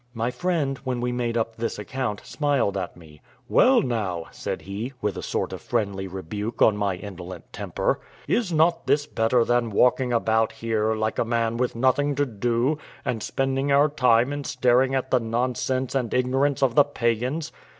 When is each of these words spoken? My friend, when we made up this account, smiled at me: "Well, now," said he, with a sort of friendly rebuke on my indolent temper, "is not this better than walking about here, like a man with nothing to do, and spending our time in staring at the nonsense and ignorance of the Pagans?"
My 0.15 0.31
friend, 0.31 0.79
when 0.79 0.99
we 0.99 1.11
made 1.11 1.37
up 1.37 1.55
this 1.57 1.77
account, 1.77 2.23
smiled 2.25 2.75
at 2.75 2.97
me: 2.97 3.21
"Well, 3.47 3.83
now," 3.83 4.25
said 4.31 4.63
he, 4.63 4.93
with 4.99 5.15
a 5.15 5.21
sort 5.21 5.53
of 5.53 5.61
friendly 5.61 6.07
rebuke 6.07 6.59
on 6.59 6.75
my 6.75 6.95
indolent 6.95 7.53
temper, 7.53 7.99
"is 8.27 8.51
not 8.51 8.87
this 8.87 9.05
better 9.05 9.45
than 9.45 9.69
walking 9.69 10.11
about 10.11 10.53
here, 10.53 10.95
like 10.95 11.19
a 11.19 11.23
man 11.23 11.55
with 11.57 11.75
nothing 11.75 12.15
to 12.15 12.25
do, 12.25 12.79
and 13.05 13.21
spending 13.21 13.71
our 13.71 13.89
time 13.89 14.33
in 14.33 14.43
staring 14.43 14.95
at 14.95 15.11
the 15.11 15.19
nonsense 15.19 15.93
and 15.93 16.11
ignorance 16.15 16.63
of 16.63 16.73
the 16.73 16.83
Pagans?" 16.83 17.51